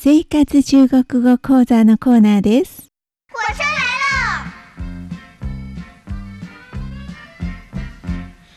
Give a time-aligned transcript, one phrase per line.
[0.00, 2.86] 生活中国語講座のコーナーです。
[3.32, 4.46] 火车来了！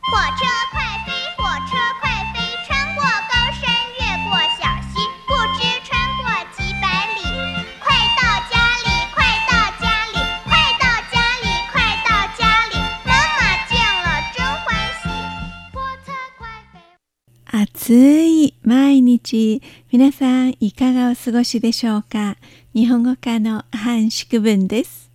[0.00, 3.62] 火车快飞，火车快飞，穿过高山，
[3.98, 4.94] 越过小溪，
[5.26, 6.24] 不知穿过
[6.56, 6.84] 几百
[7.14, 7.18] 里。
[7.80, 7.84] 快
[8.16, 8.52] 到家
[8.84, 9.84] 里，快到家
[10.14, 10.48] 里，快
[10.80, 11.74] 到家里，快
[12.04, 12.08] 到
[12.38, 12.42] 家
[12.72, 12.74] 里，
[13.04, 13.38] 妈妈
[13.68, 13.72] 见
[14.02, 14.66] 了真欢
[15.02, 15.04] 喜。
[15.72, 15.76] 火
[16.06, 16.08] 车
[16.38, 16.74] 快飞。
[17.74, 18.27] 暑い毎
[19.09, 22.37] 日、皆さんいかがお過ごしでしょうか？
[22.75, 25.09] 日本語科の半宿文です。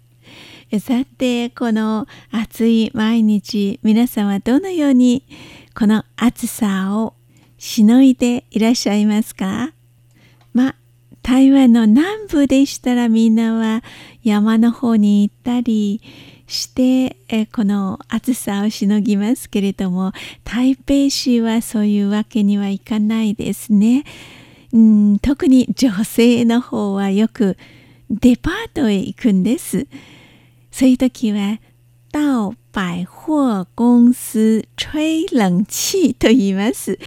[0.81, 5.23] さて、この暑い毎日、皆さんはどのように
[5.77, 7.15] この暑さを
[7.59, 9.73] しのいでいらっしゃいますか？
[10.53, 10.75] まあ、
[11.23, 13.85] 台湾の南部でしたらみんなは
[14.23, 16.03] 山の方に行ったり
[16.55, 20.13] してえこの暑さをしのぎますけれども
[20.45, 24.05] 台北市はそういうわけにはいかないですね。
[24.73, 27.57] うん特に女性の方はよく
[28.11, 29.87] デパートへ行くんです。
[30.71, 31.59] そういう時は
[32.09, 36.99] 到百貨公司吹冷氣と言います。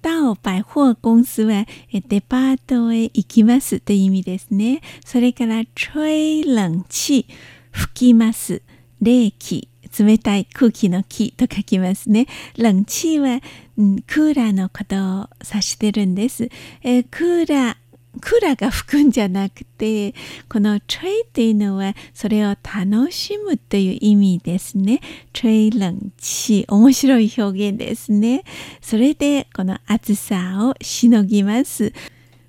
[0.00, 4.80] 到百貨公司はえデパートへ行きますという意味ですね。
[5.04, 7.26] それから吹冷氣
[7.72, 8.62] 吹きます。
[9.02, 12.26] 冷気冷たい空気の気と書きますね。
[12.56, 13.40] 冷気は、
[13.76, 16.48] うんクーラーのことを指してるんです。
[16.82, 17.76] えークーラー
[18.20, 20.14] クーラーが吹くんじゃなくて
[20.46, 25.00] この「トレイ」っていうのはそれを楽しむという意味ですね。
[25.32, 28.44] トレイ冷気面白い表現ですね。
[28.82, 31.92] それでこの暑さをしのぎます。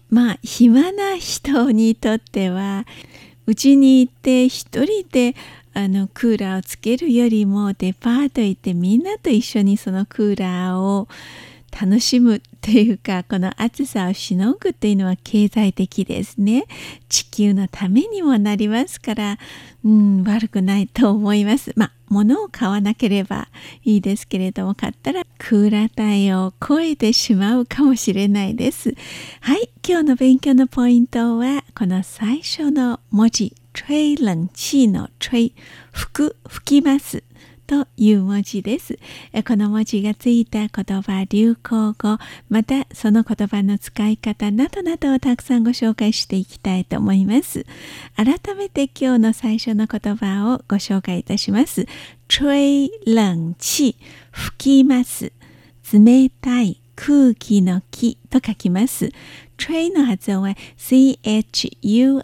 [0.10, 2.86] まあ暇な人にとっては
[3.46, 5.36] うちに行って一人で
[5.74, 11.08] あのクーラーをつけるよりもデパート行ってみんなと一緒にそのクーラーを
[11.72, 16.66] 楽しむというかこの暑さをしのぐっていうのは経済的ですね。
[17.10, 19.38] 地球のためにもなりますから、
[19.84, 21.74] うん、悪くないと思います。
[21.76, 23.48] まあ物を買わなければ
[23.84, 28.96] いいですけれども買ったらクーラー帯を超えてしまうかもしれないです。
[29.42, 33.63] はい今日の勉強のポイントはこの最初の文字。
[33.74, 35.56] 吹冷气の吹
[35.92, 37.24] 吹く吹きます
[37.66, 39.00] という文字です。
[39.48, 42.18] この文字がついた言葉、流行語、
[42.50, 47.66] またその言葉の使い方などなどをたくさんご紹介していきたいと思います。
[48.16, 51.88] 改めて今日の最初の言葉をご紹介いたします。
[52.28, 53.96] 吹冷气、
[54.32, 55.32] 吹きます。
[55.94, 59.10] 冷たい空気の気と書きます。
[59.58, 62.22] 吹の発音は CHUI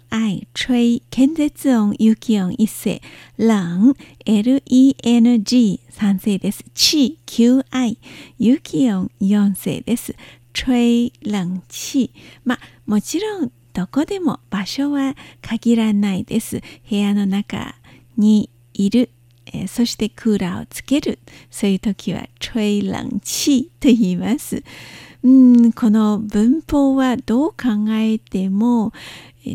[0.54, 3.00] 吹建絶音有機音一声
[3.38, 3.94] 冷
[4.26, 6.64] LENG 三声です。
[6.74, 7.96] 气 QI
[8.38, 10.14] 有機音四声です。
[10.52, 12.12] 吹冷气
[12.44, 16.60] まあもちろんどこでも場所は限らないです。
[16.88, 17.74] 部屋の中
[18.16, 19.10] にいる
[19.52, 21.18] えーそしてクーラーをつける。
[21.50, 24.62] そういう時は吹冷气と言います。
[25.22, 27.56] うんこの文法はどう考
[27.90, 28.92] えても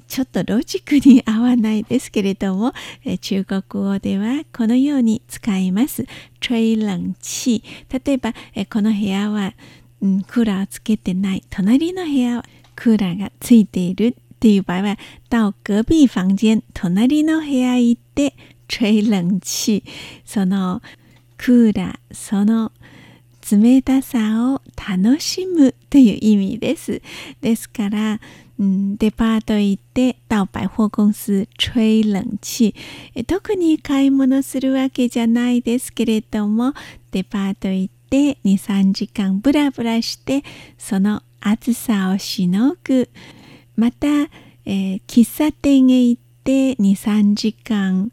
[0.08, 2.74] ちょっとロジックに合わないですけれども
[3.22, 6.06] 中国語ではこのように使います。
[6.40, 7.64] 吹冷气
[8.06, 8.34] 例えば
[8.70, 9.54] この部屋は、
[10.02, 12.46] うん、クーラーをつけてない隣の部屋は
[12.76, 18.36] クーラーがついているっていう場合は到隔壁房間隣の部屋行って
[18.68, 19.84] 吹冷气
[20.26, 20.82] その
[21.38, 22.72] クーラーその
[23.52, 27.02] 冷たさを楽しむという意味です。
[27.42, 28.20] ですから、
[28.60, 32.74] うん、デパート行って到百貨公司吹冷氣
[33.14, 36.74] え特に買い物するわけじゃないですけれども
[37.12, 40.44] デパート行って23時間ブラブラして
[40.78, 43.10] その暑さをしのぐ。
[43.76, 48.12] また、えー喫茶店へ行って23時間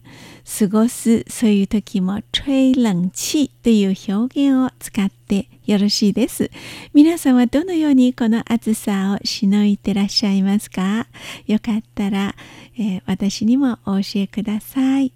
[0.59, 6.51] 過ごすそういう時も吹冷氣という表現を使ってよろしいです。
[6.95, 11.07] 皆さんはどのようにこの暑さをしのいてらっしゃいますか？
[11.47, 12.35] よかったら、
[12.79, 15.13] えー私にもお教えください。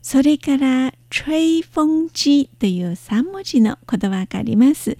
[0.00, 4.96] それから吹風機という3文字の言葉があります。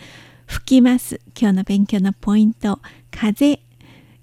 [0.47, 1.21] 吹きます。
[1.39, 2.81] 今日の勉強のポイント。
[3.11, 3.61] 風、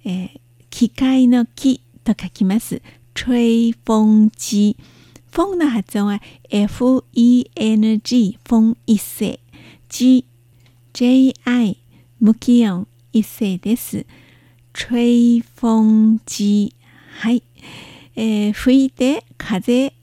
[0.06, 0.30] えー
[0.70, 2.82] 機械の木と書きます。
[3.16, 4.78] 吹風機
[5.32, 9.40] 風の発音は FENG 風一声
[9.90, 10.26] G
[10.94, 11.78] JI
[12.20, 14.06] 無気音一声です。
[14.74, 16.76] 吹風機
[17.20, 17.44] はい、
[18.16, 19.94] えー吹いて風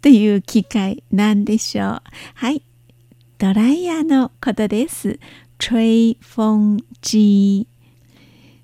[0.00, 2.02] という機械なんでしょう。
[2.34, 2.62] はい。
[3.38, 5.18] ドライヤーのことです。
[5.58, 7.66] 吹風機。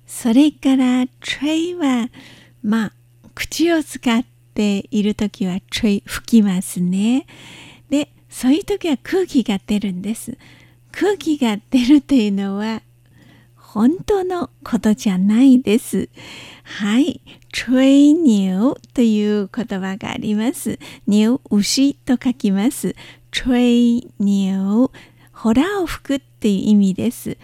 [0.07, 2.09] それから tray は
[2.63, 2.93] まあ
[3.35, 4.23] 口を使っ
[4.53, 7.25] ている時は吹きますね。
[7.89, 10.37] でそういう時は空気が出るんです。
[10.91, 12.81] 空気が出るというのは
[13.55, 16.09] 本当のことじゃないです。
[16.63, 17.21] はい。
[17.53, 20.77] 吹牛という言葉があります。
[21.07, 22.95] 牛、牛と書きます。
[23.31, 24.51] 吹牛、
[25.31, 27.37] ホラーを吹くっていう意味です。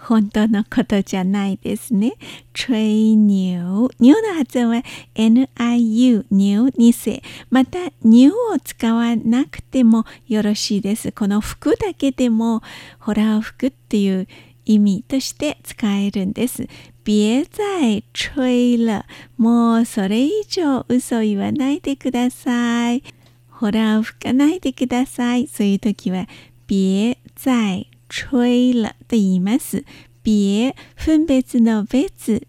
[0.00, 2.14] 本当のことじゃないですね。
[2.54, 3.58] 吹乳。
[3.98, 4.82] 乳の発音は
[5.14, 7.22] NIU、乳にせ。
[7.50, 11.12] また、乳を使わなくてもよろしいです。
[11.12, 12.62] この服だけでも、
[12.98, 14.26] ホラー服っていう
[14.64, 16.66] 意味として使えるんです。
[17.04, 19.04] 別再吹了。
[19.36, 23.02] もうそれ以上嘘言わないでください。
[23.50, 25.46] ホラー吹かないでください。
[25.46, 26.26] そういう時は、
[26.66, 29.84] 別再吹了と言います。
[30.22, 32.46] 別、分別の別。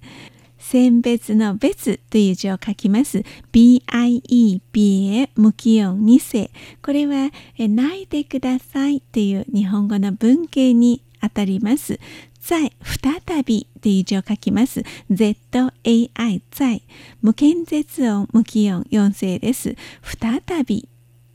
[0.58, 3.24] 選別の別という字を書きます。
[3.52, 6.52] BIE、別、無気音2世。
[6.82, 12.00] これは、ないでくださいという日本語の文型にあたります。
[12.40, 14.84] 再、再びという字を書きます。
[15.12, 16.82] ZAI、再。
[17.22, 19.76] 無限絶音、無気音4世です。
[20.04, 20.88] 再び。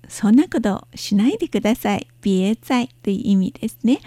[0.08, 2.06] そんなことしないでください。
[2.23, 4.00] 別在という意味ですね。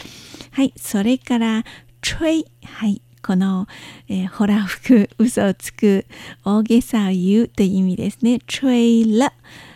[0.52, 0.74] はい。
[0.76, 1.64] それから、
[2.02, 2.46] 吹。
[2.64, 3.02] はい。
[3.22, 3.68] この、
[4.08, 6.06] えー、ほら吹く、嘘をつく、
[6.46, 8.40] 大げさを言うという意味ですね。
[8.48, 9.32] 吹了。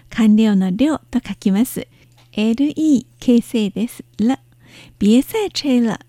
[0.09, 1.87] 完了の了と書きます。
[2.35, 4.03] le 形成です。
[4.19, 4.39] 了。
[4.99, 5.99] 別再吹了。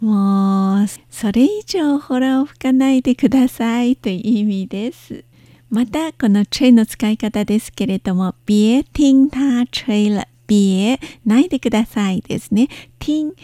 [0.00, 5.24] もう、それ以上ほらを吹かないでくださいという意味です。
[5.70, 10.26] また、この吹の使い方ですけれども、別听他吹了。
[10.46, 12.68] 別、ないでくださいですね。
[12.98, 13.34] 听、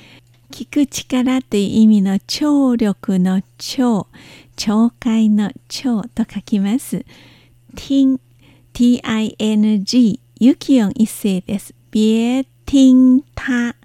[0.51, 4.07] 聞く力という意味の聴力の聴、
[4.57, 7.05] 聴解の聴と書きます。
[7.77, 8.19] 听、
[8.73, 11.75] t-i-n-g、ユキオン一世です。
[11.91, 13.77] 別听他、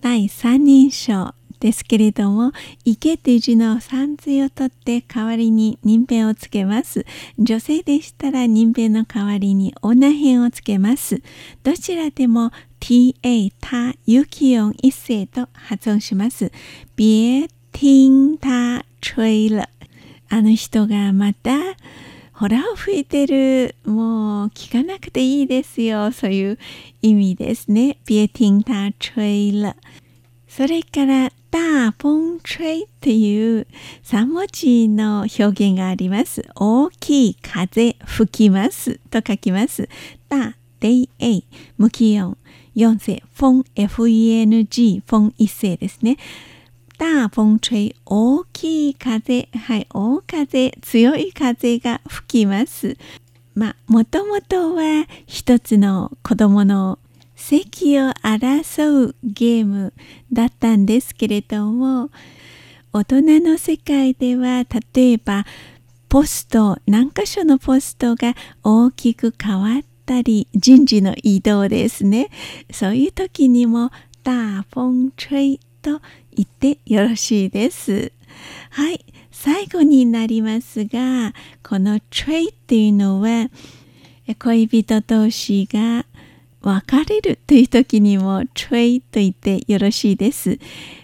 [0.00, 2.52] 第三人称ですけれども、
[2.84, 7.04] 池という字の三髄を取って代わりに人編をつけます。
[7.38, 11.22] 女性でしたら人編の代わりに女編をつけます。
[11.62, 16.52] どちらでも ta 他ユキオン一世と発音します。
[16.96, 19.68] 別听他吹了。
[20.30, 21.58] あの人がまた
[22.32, 23.74] ほらを吹いてる。
[23.84, 26.12] もう聞かなくていいですよ。
[26.12, 26.58] そういう
[27.02, 27.98] 意味ですね。
[28.06, 29.74] 別听他吹了。
[30.58, 33.68] それから大風吹という
[34.02, 36.44] 3文字の表現があります。
[36.56, 39.88] 大きい風吹きますと書きます。
[40.28, 41.44] 大、デイ、
[41.76, 42.36] 無気温。
[42.74, 46.16] 4世、風、F-E-N-G、風一世ですね。
[46.98, 52.96] 大風吹、大きい風、はい、大風、強い風が吹きます。
[53.54, 56.98] まあ、もともとは一つの子供の
[57.38, 59.94] 席を争うゲーム
[60.32, 62.10] だったんですけれども
[62.92, 64.64] 大人の世界では
[64.94, 65.46] 例えば
[66.08, 72.28] ポスト何箇所のポストが大きく変わったり人事の移動ですね。
[72.72, 73.90] そういう時にも
[74.24, 76.00] 大風吹と
[76.34, 78.10] 言ってよろしいです。
[78.70, 79.04] はい。
[79.30, 83.48] 最後になりますがこの trade っていうのは
[84.40, 86.04] 恋人同士が
[86.60, 90.58] 別れるという時にも trade と言ってよろしいです。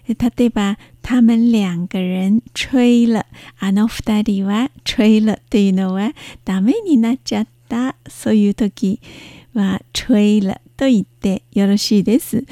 [0.06, 3.26] 例えば、他们两个人吹了。
[3.58, 6.12] あの二人は trade 了というのは
[6.44, 7.94] ダメになっちゃった。
[8.08, 9.00] そういう時
[9.52, 12.44] は trade 了と言ってよろしいです。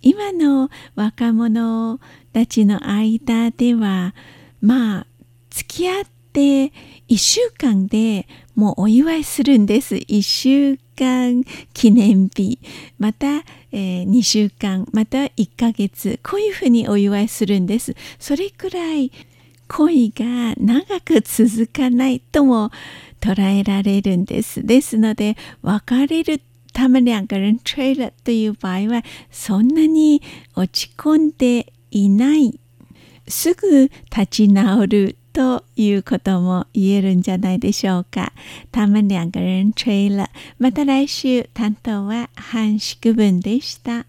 [0.00, 1.98] 今の若者
[2.32, 4.14] たちの間では、
[4.60, 5.06] まあ、
[5.50, 6.72] 付き合って
[7.08, 9.96] 1週間でもうお祝いするんです。
[9.96, 12.58] 1週間間記念日、
[12.98, 17.94] また、えー、2週間、また1ヶ月、こういうふうにお祝いするんです。
[18.18, 19.12] それくらい
[19.68, 22.70] 恋が長く続かないとも
[23.20, 24.66] 捉えられるんです。
[24.66, 26.40] ですので、別れる
[26.72, 30.22] ため两个人吹了という場合は、そんなに
[30.56, 32.58] 落ち込んでいない。
[33.28, 38.32] すぐ立ち直るということも言えるんじゃないでしょうか。
[38.72, 40.28] 他们两个人吹了。
[40.58, 44.06] また来週、担当は半宿文でした。